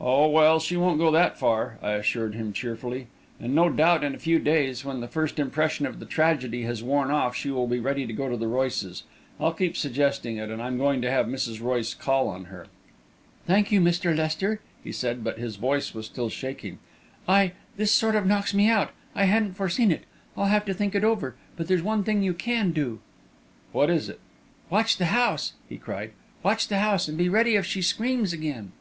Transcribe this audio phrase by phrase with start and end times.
[0.00, 4.14] "Oh, well, she won't go that far," I assured him cheerfully; "and no doubt in
[4.14, 7.66] a few days, when the first impression of the tragedy has worn off, she will
[7.66, 9.02] be ready to go to the Royces'.
[9.38, 11.60] I'll keep suggesting it, and I'm going to have Mrs.
[11.60, 12.68] Royce call on her."
[13.46, 14.16] "Thank you, Mr.
[14.16, 16.78] Lester," he said, but his voice was still shaking.
[17.28, 20.04] "I this sort of knocks me out I hadn't foreseen it.
[20.38, 21.34] I'll have to think it over.
[21.58, 23.00] But there's one thing you can do."
[23.72, 24.20] "What is it?"
[24.70, 26.12] "Watch the house!" he cried.
[26.42, 27.08] "Watch the house!
[27.08, 28.72] And be ready if she screams again."